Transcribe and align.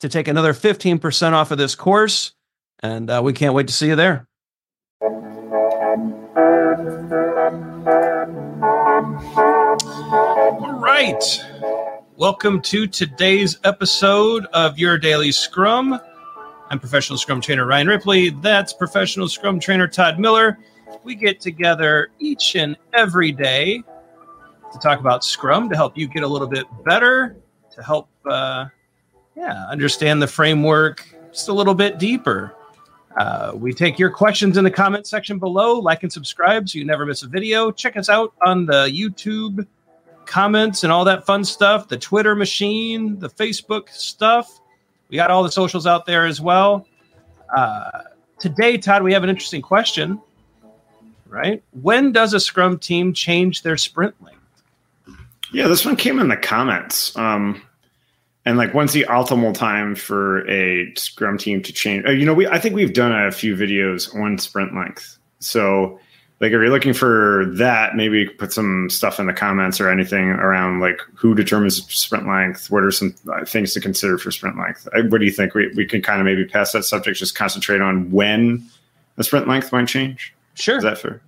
to 0.00 0.08
take 0.08 0.28
another 0.28 0.52
15% 0.52 1.32
off 1.32 1.50
of 1.50 1.58
this 1.58 1.74
course. 1.74 2.32
And 2.80 3.08
uh, 3.10 3.20
we 3.24 3.32
can't 3.32 3.54
wait 3.54 3.68
to 3.68 3.72
see 3.72 3.88
you 3.88 3.96
there. 3.96 4.28
All 10.58 10.78
right. 10.78 11.22
Welcome 12.16 12.60
to 12.62 12.86
today's 12.86 13.58
episode 13.64 14.46
of 14.46 14.78
Your 14.78 14.98
Daily 14.98 15.32
Scrum. 15.32 15.98
I'm 16.68 16.80
professional 16.80 17.18
Scrum 17.18 17.40
trainer 17.40 17.66
Ryan 17.66 17.86
Ripley. 17.86 18.30
That's 18.30 18.72
professional 18.72 19.28
Scrum 19.28 19.60
trainer 19.60 19.86
Todd 19.86 20.18
Miller. 20.18 20.58
We 21.04 21.14
get 21.14 21.40
together 21.40 22.08
each 22.18 22.56
and 22.56 22.76
every 22.92 23.32
day 23.32 23.82
to 24.72 24.78
talk 24.78 24.98
about 24.98 25.24
Scrum 25.24 25.68
to 25.70 25.76
help 25.76 25.96
you 25.96 26.08
get 26.08 26.22
a 26.22 26.28
little 26.28 26.48
bit 26.48 26.66
better, 26.84 27.36
to 27.72 27.82
help 27.82 28.08
uh, 28.28 28.66
yeah, 29.36 29.66
understand 29.68 30.22
the 30.22 30.26
framework 30.26 31.06
just 31.30 31.48
a 31.48 31.52
little 31.52 31.74
bit 31.74 31.98
deeper. 31.98 32.54
Uh, 33.16 33.52
we 33.54 33.72
take 33.72 33.98
your 33.98 34.10
questions 34.10 34.56
in 34.56 34.64
the 34.64 34.70
comment 34.70 35.06
section 35.06 35.38
below. 35.38 35.78
Like 35.78 36.02
and 36.02 36.12
subscribe 36.12 36.68
so 36.68 36.78
you 36.78 36.84
never 36.84 37.06
miss 37.06 37.22
a 37.22 37.28
video. 37.28 37.70
Check 37.70 37.96
us 37.96 38.08
out 38.08 38.34
on 38.44 38.66
the 38.66 38.86
YouTube 38.86 39.66
comments 40.26 40.82
and 40.82 40.92
all 40.92 41.04
that 41.04 41.24
fun 41.24 41.44
stuff, 41.44 41.88
the 41.88 41.96
Twitter 41.96 42.34
machine, 42.34 43.18
the 43.18 43.28
Facebook 43.28 43.90
stuff. 43.90 44.60
We 45.08 45.16
got 45.16 45.30
all 45.30 45.42
the 45.42 45.52
socials 45.52 45.86
out 45.86 46.04
there 46.04 46.26
as 46.26 46.40
well. 46.40 46.86
Uh, 47.54 48.02
today, 48.38 48.76
Todd, 48.76 49.02
we 49.02 49.12
have 49.12 49.22
an 49.22 49.30
interesting 49.30 49.62
question, 49.62 50.20
right? 51.28 51.62
When 51.80 52.12
does 52.12 52.34
a 52.34 52.40
Scrum 52.40 52.78
team 52.78 53.12
change 53.12 53.62
their 53.62 53.76
sprint 53.76 54.14
length? 54.22 54.40
Yeah, 55.52 55.68
this 55.68 55.86
one 55.86 55.96
came 55.96 56.18
in 56.18 56.28
the 56.28 56.36
comments. 56.36 57.16
Um, 57.16 57.62
and 58.46 58.56
like, 58.56 58.72
when's 58.72 58.92
the 58.92 59.04
optimal 59.08 59.52
time 59.52 59.96
for 59.96 60.48
a 60.48 60.94
Scrum 60.94 61.36
team 61.36 61.62
to 61.62 61.72
change? 61.72 62.06
Uh, 62.06 62.12
you 62.12 62.24
know, 62.24 62.32
we 62.32 62.46
I 62.46 62.60
think 62.60 62.76
we've 62.76 62.94
done 62.94 63.12
a 63.12 63.32
few 63.32 63.56
videos 63.56 64.14
on 64.14 64.38
sprint 64.38 64.74
length. 64.74 65.18
So, 65.40 65.98
like, 66.40 66.48
if 66.48 66.52
you're 66.52 66.70
looking 66.70 66.94
for 66.94 67.44
that, 67.56 67.96
maybe 67.96 68.28
put 68.28 68.52
some 68.52 68.88
stuff 68.88 69.18
in 69.18 69.26
the 69.26 69.32
comments 69.32 69.80
or 69.80 69.90
anything 69.90 70.28
around 70.28 70.78
like 70.78 71.00
who 71.16 71.34
determines 71.34 71.84
sprint 71.92 72.28
length. 72.28 72.70
What 72.70 72.84
are 72.84 72.92
some 72.92 73.16
uh, 73.28 73.44
things 73.44 73.74
to 73.74 73.80
consider 73.80 74.16
for 74.16 74.30
sprint 74.30 74.56
length? 74.56 74.86
Uh, 74.94 75.02
what 75.08 75.18
do 75.18 75.24
you 75.24 75.32
think? 75.32 75.54
We 75.54 75.72
we 75.74 75.84
can 75.84 76.00
kind 76.00 76.20
of 76.20 76.24
maybe 76.24 76.44
pass 76.44 76.70
that 76.70 76.84
subject, 76.84 77.18
just 77.18 77.34
concentrate 77.34 77.80
on 77.80 78.12
when 78.12 78.64
the 79.16 79.24
sprint 79.24 79.48
length 79.48 79.72
might 79.72 79.88
change. 79.88 80.32
Sure, 80.54 80.76
is 80.76 80.84
that 80.84 80.98
fair? 80.98 81.20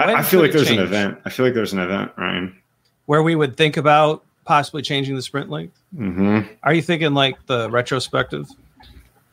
I, 0.00 0.14
I, 0.14 0.22
feel 0.22 0.40
like 0.40 0.52
there's 0.52 0.66
change? 0.68 0.80
an 0.80 0.86
event. 0.86 1.18
I 1.24 1.30
feel 1.30 1.44
like 1.44 1.54
there's 1.54 1.72
an 1.74 1.78
event, 1.78 2.12
Ryan, 2.16 2.56
where 3.04 3.22
we 3.22 3.36
would 3.36 3.58
think 3.58 3.76
about 3.76 4.24
possibly 4.44 4.82
changing 4.82 5.16
the 5.16 5.22
sprint 5.22 5.50
length? 5.50 5.78
Mm-hmm. 5.96 6.52
Are 6.62 6.74
you 6.74 6.82
thinking 6.82 7.14
like 7.14 7.46
the 7.46 7.70
retrospective? 7.70 8.48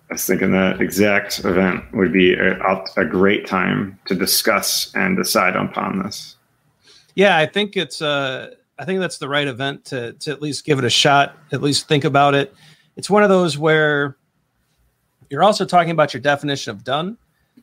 I 0.09 0.15
was 0.15 0.25
thinking 0.25 0.51
that 0.51 0.81
exact 0.81 1.39
event 1.39 1.85
would 1.93 2.11
be 2.11 2.33
a, 2.33 2.83
a 2.97 3.05
great 3.05 3.47
time 3.47 3.97
to 4.07 4.15
discuss 4.15 4.93
and 4.93 5.15
decide 5.15 5.55
upon 5.55 5.99
this. 6.03 6.35
Yeah, 7.15 7.37
I 7.37 7.45
think 7.45 7.77
it's. 7.77 8.01
Uh, 8.01 8.55
I 8.77 8.85
think 8.85 8.99
that's 8.99 9.19
the 9.19 9.29
right 9.29 9.47
event 9.47 9.85
to 9.85 10.13
to 10.13 10.31
at 10.31 10.41
least 10.41 10.65
give 10.65 10.79
it 10.79 10.85
a 10.85 10.89
shot. 10.89 11.37
At 11.51 11.61
least 11.61 11.87
think 11.87 12.03
about 12.03 12.35
it. 12.35 12.53
It's 12.95 13.09
one 13.09 13.23
of 13.23 13.29
those 13.29 13.57
where 13.57 14.17
you're 15.29 15.43
also 15.43 15.65
talking 15.65 15.91
about 15.91 16.13
your 16.13 16.21
definition 16.21 16.71
of 16.71 16.83
done. 16.83 17.17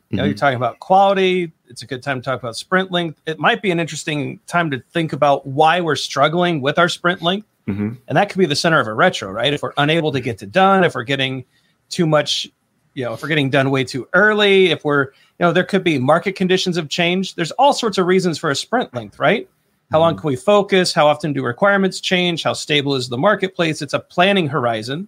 You 0.09 0.17
know, 0.17 0.23
mm-hmm. 0.23 0.29
you're 0.29 0.37
talking 0.37 0.57
about 0.57 0.79
quality. 0.79 1.51
It's 1.67 1.83
a 1.83 1.85
good 1.85 2.01
time 2.01 2.19
to 2.19 2.25
talk 2.25 2.39
about 2.39 2.55
sprint 2.55 2.91
length. 2.91 3.21
It 3.27 3.37
might 3.37 3.61
be 3.61 3.69
an 3.69 3.79
interesting 3.79 4.39
time 4.47 4.71
to 4.71 4.81
think 4.91 5.13
about 5.13 5.45
why 5.45 5.81
we're 5.81 5.95
struggling 5.95 6.61
with 6.61 6.79
our 6.79 6.89
sprint 6.89 7.21
length. 7.21 7.47
Mm-hmm. 7.67 7.93
And 8.07 8.17
that 8.17 8.29
could 8.29 8.39
be 8.39 8.47
the 8.47 8.55
center 8.55 8.79
of 8.79 8.87
a 8.87 8.93
retro, 8.93 9.31
right? 9.31 9.53
If 9.53 9.61
we're 9.61 9.73
unable 9.77 10.11
to 10.13 10.19
get 10.19 10.39
to 10.39 10.47
done, 10.47 10.83
if 10.83 10.95
we're 10.95 11.03
getting 11.03 11.45
too 11.89 12.07
much, 12.07 12.49
you 12.95 13.05
know, 13.05 13.13
if 13.13 13.21
we're 13.21 13.27
getting 13.27 13.51
done 13.51 13.69
way 13.69 13.83
too 13.83 14.07
early, 14.13 14.71
if 14.71 14.83
we're, 14.83 15.03
you 15.03 15.11
know, 15.45 15.51
there 15.51 15.63
could 15.63 15.83
be 15.83 15.99
market 15.99 16.35
conditions 16.35 16.75
have 16.75 16.89
changed. 16.89 17.35
There's 17.35 17.51
all 17.51 17.73
sorts 17.73 17.99
of 17.99 18.07
reasons 18.07 18.39
for 18.39 18.49
a 18.49 18.55
sprint 18.55 18.91
length, 18.95 19.19
right? 19.19 19.47
How 19.91 19.99
long 19.99 20.13
mm-hmm. 20.13 20.21
can 20.21 20.27
we 20.29 20.35
focus? 20.35 20.93
How 20.93 21.07
often 21.07 21.33
do 21.33 21.43
requirements 21.43 21.99
change? 21.99 22.41
How 22.41 22.53
stable 22.53 22.95
is 22.95 23.09
the 23.09 23.17
marketplace? 23.17 23.83
It's 23.83 23.93
a 23.93 23.99
planning 23.99 24.47
horizon. 24.47 25.07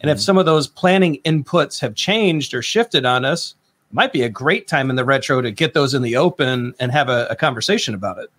And 0.00 0.10
if 0.10 0.18
mm-hmm. 0.18 0.22
some 0.22 0.38
of 0.38 0.46
those 0.46 0.68
planning 0.68 1.20
inputs 1.24 1.80
have 1.80 1.96
changed 1.96 2.54
or 2.54 2.62
shifted 2.62 3.04
on 3.04 3.24
us, 3.24 3.56
might 3.90 4.12
be 4.12 4.22
a 4.22 4.28
great 4.28 4.68
time 4.68 4.90
in 4.90 4.96
the 4.96 5.04
retro 5.04 5.40
to 5.40 5.50
get 5.50 5.74
those 5.74 5.94
in 5.94 6.02
the 6.02 6.16
open 6.16 6.74
and 6.78 6.92
have 6.92 7.08
a, 7.08 7.26
a 7.30 7.36
conversation 7.36 7.94
about 7.94 8.18
it. 8.18 8.30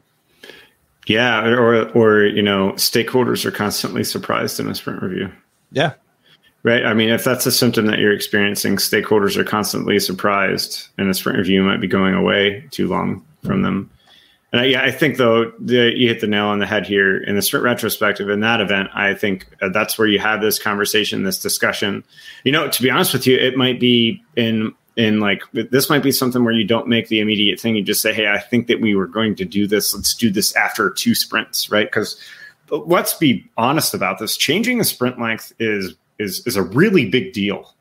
Yeah, 1.08 1.44
or 1.44 1.90
or 1.90 2.26
you 2.26 2.44
know, 2.44 2.74
stakeholders 2.74 3.46
are 3.46 3.52
constantly 3.52 4.04
surprised 4.04 4.60
in 4.60 4.68
a 4.68 4.76
sprint 4.76 5.02
review. 5.02 5.32
Yeah. 5.72 5.94
Right. 6.62 6.86
I 6.86 6.94
mean, 6.94 7.10
if 7.10 7.24
that's 7.24 7.46
a 7.46 7.54
symptom 7.54 7.86
that 7.86 8.00
you're 8.00 8.14
experiencing, 8.14 8.76
stakeholders 8.76 9.38
are 9.38 9.46
constantly 9.46 9.98
surprised, 9.98 10.90
and 10.98 11.10
a 11.10 11.14
sprint 11.14 11.38
review 11.38 11.64
might 11.64 11.80
be 11.80 11.88
going 11.88 12.14
away 12.14 12.68
too 12.72 12.88
long 12.88 13.26
from 13.44 13.62
them. 13.62 13.90
And 14.52 14.62
I, 14.62 14.66
yeah, 14.66 14.84
I 14.84 14.92
think 14.92 15.18
though 15.18 15.52
the, 15.60 15.94
you 15.96 16.08
hit 16.08 16.22
the 16.22 16.28
nail 16.28 16.46
on 16.46 16.60
the 16.60 16.66
head 16.66 16.86
here 16.86 17.18
in 17.18 17.36
the 17.36 17.42
sprint 17.42 17.64
retrospective 17.64 18.30
in 18.30 18.42
that 18.42 18.62
event. 18.62 18.90
I 18.94 19.14
think 19.14 19.48
uh, 19.62 19.70
that's 19.70 19.98
where 19.98 20.08
you 20.08 20.20
have 20.20 20.42
this 20.42 20.60
conversation, 20.60 21.24
this 21.24 21.40
discussion. 21.40 22.04
You 22.44 22.52
know, 22.52 22.68
to 22.68 22.82
be 22.82 22.90
honest 22.90 23.14
with 23.14 23.26
you, 23.26 23.38
it 23.38 23.56
might 23.56 23.80
be 23.80 24.22
in 24.36 24.74
and 25.00 25.22
like 25.22 25.44
this 25.54 25.90
might 25.90 26.04
be 26.04 26.12
something 26.12 26.44
where 26.44 26.54
you 26.54 26.66
don't 26.66 26.88
make 26.88 27.08
the 27.08 27.22
immediate 27.22 27.60
thing. 27.60 27.76
You 27.76 27.84
just 27.84 28.02
say 28.02 28.14
hey 28.14 28.28
i 28.28 28.38
think 28.38 28.68
that 28.68 28.82
we 28.82 28.94
were 28.96 29.08
going 29.08 29.34
to 29.36 29.46
do 29.46 29.66
this. 29.66 29.96
Let's 29.96 30.14
do 30.14 30.30
this 30.30 30.56
after 30.56 30.92
two 30.92 31.16
sprints 31.16 31.72
right? 31.72 31.88
Because 31.88 32.20
let's 32.70 33.14
be 33.16 33.50
honest 33.58 33.94
about 33.94 34.20
this. 34.20 34.38
Changing 34.38 34.80
a 34.80 34.84
sprint 34.84 35.20
length 35.20 35.54
is 35.58 35.96
is 36.20 36.46
is 36.46 36.58
a 36.58 36.64
really 36.64 37.10
big 37.10 37.34
deal. 37.34 37.74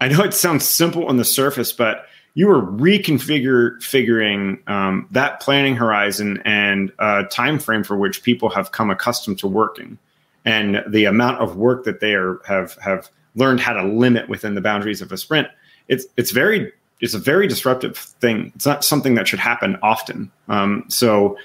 I 0.00 0.08
know 0.08 0.24
it 0.24 0.34
sounds 0.34 0.64
simple 0.64 1.06
on 1.06 1.18
the 1.18 1.24
surface 1.24 1.72
but 1.72 2.06
you 2.32 2.50
are 2.50 2.62
reconfiguring 2.62 3.82
figuring 3.82 4.58
um, 4.66 5.06
that 5.10 5.40
planning 5.40 5.76
horizon 5.76 6.42
and 6.46 6.92
uh, 6.98 7.24
time 7.24 7.58
frame 7.58 7.84
for 7.84 7.96
which 7.96 8.22
people 8.22 8.48
have 8.48 8.72
come 8.72 8.90
accustomed 8.90 9.38
to 9.40 9.46
working 9.46 9.98
and 10.46 10.82
the 10.88 11.04
amount 11.04 11.40
of 11.40 11.56
work 11.56 11.84
that 11.84 12.00
they 12.00 12.14
are 12.14 12.40
have 12.46 12.74
have 12.80 13.10
learned 13.34 13.60
how 13.60 13.74
to 13.74 13.82
limit 13.84 14.30
within 14.30 14.54
the 14.54 14.62
boundaries 14.62 15.02
of 15.02 15.12
a 15.12 15.18
sprint 15.18 15.48
it's 15.88 16.06
it's 16.16 16.30
very 16.30 16.72
it's 17.00 17.14
a 17.14 17.18
very 17.18 17.46
disruptive 17.46 17.96
thing. 17.96 18.52
It's 18.54 18.66
not 18.66 18.84
something 18.84 19.14
that 19.16 19.28
should 19.28 19.38
happen 19.38 19.78
often. 19.82 20.30
Um, 20.48 20.84
so 20.88 21.36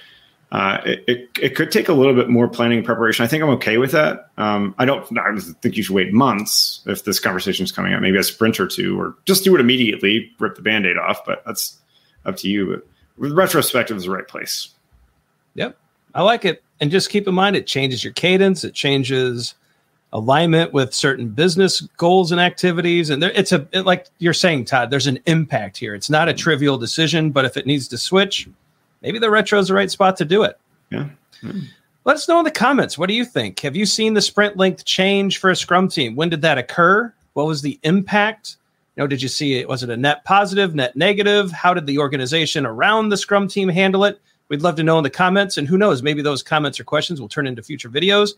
uh, 0.52 0.80
it, 0.86 1.04
it, 1.08 1.30
it, 1.42 1.56
could 1.56 1.72
take 1.72 1.88
a 1.88 1.94
little 1.94 2.14
bit 2.14 2.30
more 2.30 2.48
planning 2.48 2.80
and 2.80 2.86
preparation. 2.86 3.24
I 3.24 3.28
think 3.28 3.42
I'm 3.42 3.50
okay 3.52 3.78
with 3.78 3.92
that. 3.92 4.30
Um, 4.38 4.76
I 4.78 4.86
don't 4.86 5.06
I 5.18 5.40
think 5.62 5.78
you 5.78 5.84
should 5.84 5.96
wait 5.96 6.14
months 6.14 6.82
if 6.86 7.06
this 7.06 7.20
conversation 7.20 7.64
is 7.64 7.72
coming 7.72 7.94
up, 7.94 8.02
maybe 8.02 8.18
a 8.18 8.24
sprint 8.24 8.60
or 8.60 8.68
two, 8.68 9.00
or 9.00 9.16
just 9.26 9.46
do 9.46 9.56
it 9.56 9.62
immediately, 9.62 10.32
rip 10.40 10.56
the 10.56 10.62
band 10.62 10.86
aid 10.86 10.98
off. 10.98 11.24
But 11.26 11.44
that's 11.46 11.78
up 12.26 12.36
to 12.38 12.50
you. 12.50 12.82
But 13.18 13.32
retrospective 13.32 13.96
is 13.96 14.04
the 14.04 14.12
right 14.12 14.28
place. 14.28 14.70
Yep. 15.56 15.78
I 16.14 16.22
like 16.22 16.44
it. 16.44 16.64
And 16.82 16.92
just 16.92 17.10
keep 17.10 17.28
in 17.28 17.34
mind, 17.34 17.56
it 17.56 17.68
changes 17.68 18.04
your 18.04 18.14
cadence, 18.14 18.64
it 18.64 18.74
changes 18.74 19.56
alignment 20.14 20.74
with 20.74 20.94
certain 20.94 21.30
business 21.30 21.82
goals 21.98 22.32
and 22.32 22.42
activities. 22.42 23.10
And 23.10 23.24
there, 23.24 23.32
it's 23.32 23.52
a, 23.52 23.68
it, 23.72 23.86
like 23.86 24.08
you're 24.20 24.34
saying, 24.34 24.66
Todd, 24.66 24.90
there's 24.90 25.08
an 25.08 25.20
impact 25.26 25.78
here. 25.78 25.96
It's 25.96 26.10
not 26.10 26.28
a 26.28 26.34
trivial 26.34 26.78
decision, 26.78 27.32
but 27.32 27.46
if 27.46 27.58
it 27.58 27.66
needs 27.66 27.88
to 27.90 27.98
switch, 27.98 28.48
maybe 29.02 29.20
the 29.20 29.30
retro 29.30 29.60
is 29.60 29.70
the 29.70 29.74
right 29.74 29.90
spot 29.90 30.18
to 30.18 30.26
do 30.26 30.44
it. 30.44 30.60
Yeah. 30.90 31.10
Mm. 31.42 31.64
Let 32.04 32.16
us 32.16 32.28
know 32.28 32.40
in 32.40 32.46
the 32.46 32.52
comments. 32.52 32.98
What 32.98 33.08
do 33.08 33.14
you 33.14 33.24
think? 33.24 33.60
Have 33.60 33.76
you 33.76 33.86
seen 33.86 34.14
the 34.14 34.22
sprint 34.22 34.58
length 34.58 34.86
change 34.86 35.38
for 35.38 35.52
a 35.52 35.56
scrum 35.56 35.88
team? 35.88 36.16
When 36.16 36.30
did 36.30 36.42
that 36.42 36.58
occur? 36.58 37.14
What 37.34 37.46
was 37.46 37.62
the 37.62 37.80
impact? 37.84 38.58
You 38.96 39.04
know, 39.04 39.08
did 39.08 39.22
you 39.22 39.30
see 39.30 39.60
it? 39.60 39.70
Was 39.70 39.84
it 39.84 39.90
a 39.90 39.96
net 39.96 40.26
positive, 40.26 40.76
net 40.76 40.96
negative? 40.96 41.52
How 41.52 41.74
did 41.74 41.86
the 41.86 42.00
organization 42.00 42.66
around 42.66 43.10
the 43.10 43.18
scrum 43.18 43.48
team 43.48 43.70
handle 43.70 44.04
it? 44.04 44.20
We'd 44.50 44.64
love 44.64 44.76
to 44.78 44.84
know 44.84 44.98
in 44.98 45.04
the 45.04 45.10
comments. 45.10 45.58
And 45.58 45.68
who 45.68 45.78
knows, 45.78 46.04
maybe 46.04 46.22
those 46.22 46.44
comments 46.44 46.80
or 46.80 46.84
questions 46.84 47.22
will 47.22 47.30
turn 47.30 47.48
into 47.48 47.64
future 47.64 47.90
videos. 47.90 48.32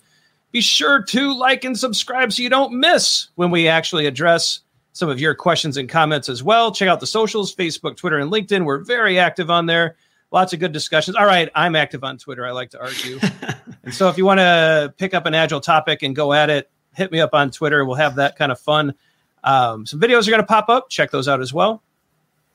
Be 0.54 0.62
sure 0.62 1.04
to 1.04 1.34
like 1.38 1.66
and 1.66 1.78
subscribe 1.78 2.32
so 2.32 2.42
you 2.42 2.50
don't 2.50 2.80
miss 2.80 3.28
when 3.36 3.52
we 3.52 3.68
actually 3.68 4.06
address 4.06 4.62
some 4.94 5.10
of 5.10 5.20
your 5.20 5.36
questions 5.36 5.76
and 5.76 5.90
comments 5.90 6.30
as 6.30 6.42
well. 6.42 6.72
Check 6.72 6.88
out 6.88 7.02
the 7.02 7.08
socials 7.08 7.54
Facebook, 7.54 7.98
Twitter, 7.98 8.20
and 8.20 8.32
LinkedIn. 8.32 8.64
We're 8.64 8.86
very 8.86 9.20
active 9.20 9.50
on 9.50 9.66
there 9.66 9.98
lots 10.34 10.52
of 10.52 10.60
good 10.60 10.74
discussions. 10.74 11.16
All 11.16 11.26
right, 11.26 11.50
I'm 11.56 11.78
active 11.78 12.04
on 12.04 12.18
Twitter. 12.18 12.46
I 12.46 12.52
like 12.52 12.72
to 12.72 12.82
argue. 12.82 13.20
and 13.84 13.94
so 13.94 14.10
if 14.10 14.18
you 14.18 14.26
want 14.26 14.40
to 14.40 14.94
pick 14.98 15.14
up 15.14 15.26
an 15.26 15.34
agile 15.34 15.62
topic 15.62 16.04
and 16.04 16.14
go 16.14 16.34
at 16.34 16.50
it, 16.50 16.70
hit 16.94 17.12
me 17.12 17.22
up 17.22 17.34
on 17.34 17.52
Twitter. 17.52 17.86
We'll 17.86 17.96
have 17.96 18.16
that 18.16 18.36
kind 18.36 18.52
of 18.52 18.60
fun. 18.60 18.96
Um, 19.46 19.86
some 19.86 20.02
videos 20.02 20.28
are 20.28 20.32
going 20.32 20.42
to 20.42 20.48
pop 20.48 20.68
up. 20.68 20.90
Check 20.90 21.12
those 21.12 21.28
out 21.30 21.40
as 21.40 21.54
well. 21.54 21.82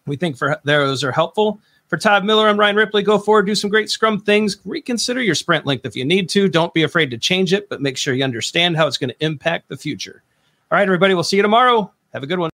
We 0.06 0.16
think 0.16 0.36
for 0.36 0.60
those 0.64 1.04
are 1.04 1.12
helpful. 1.12 1.60
For 1.88 1.96
Todd 1.96 2.22
Miller, 2.26 2.46
I'm 2.46 2.60
Ryan 2.60 2.76
Ripley. 2.76 3.02
Go 3.02 3.18
forward, 3.18 3.46
do 3.46 3.54
some 3.54 3.70
great 3.70 3.90
Scrum 3.90 4.20
things. 4.20 4.58
Reconsider 4.66 5.22
your 5.22 5.34
sprint 5.34 5.64
length 5.64 5.86
if 5.86 5.96
you 5.96 6.04
need 6.04 6.28
to. 6.30 6.46
Don't 6.46 6.74
be 6.74 6.82
afraid 6.82 7.10
to 7.12 7.18
change 7.18 7.54
it, 7.54 7.70
but 7.70 7.80
make 7.80 7.96
sure 7.96 8.12
you 8.12 8.24
understand 8.24 8.76
how 8.76 8.86
it's 8.86 8.98
going 8.98 9.08
to 9.08 9.24
impact 9.24 9.70
the 9.70 9.76
future. 9.76 10.22
All 10.70 10.76
right, 10.76 10.86
everybody, 10.86 11.14
we'll 11.14 11.24
see 11.24 11.36
you 11.36 11.42
tomorrow. 11.42 11.90
Have 12.12 12.22
a 12.22 12.26
good 12.26 12.38
one. 12.38 12.50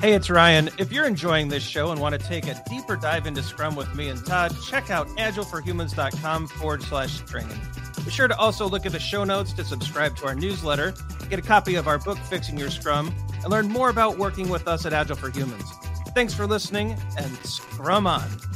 Hey, 0.00 0.14
it's 0.14 0.30
Ryan. 0.30 0.70
If 0.78 0.90
you're 0.90 1.06
enjoying 1.06 1.48
this 1.48 1.62
show 1.62 1.90
and 1.90 2.00
want 2.00 2.18
to 2.18 2.26
take 2.26 2.46
a 2.46 2.62
deeper 2.70 2.96
dive 2.96 3.26
into 3.26 3.42
Scrum 3.42 3.76
with 3.76 3.94
me 3.94 4.08
and 4.08 4.24
Todd, 4.24 4.56
check 4.64 4.90
out 4.90 5.06
agileforhumans.com 5.08 6.46
forward 6.46 6.82
slash 6.82 7.18
training. 7.20 7.60
Be 8.06 8.10
sure 8.10 8.28
to 8.28 8.36
also 8.38 8.66
look 8.66 8.86
at 8.86 8.92
the 8.92 9.00
show 9.00 9.24
notes 9.24 9.52
to 9.54 9.64
subscribe 9.64 10.16
to 10.16 10.26
our 10.26 10.34
newsletter, 10.34 10.94
get 11.28 11.38
a 11.38 11.42
copy 11.42 11.74
of 11.74 11.88
our 11.88 11.98
book, 11.98 12.16
Fixing 12.16 12.56
Your 12.56 12.70
Scrum, 12.70 13.12
and 13.42 13.50
learn 13.50 13.68
more 13.68 13.90
about 13.90 14.16
working 14.16 14.48
with 14.48 14.66
us 14.66 14.86
at 14.86 14.94
Agile 14.94 15.16
for 15.16 15.30
Humans. 15.30 15.70
Thanks 16.18 16.34
for 16.34 16.48
listening 16.48 16.96
and 17.16 17.36
Scrum 17.46 18.08
on. 18.08 18.47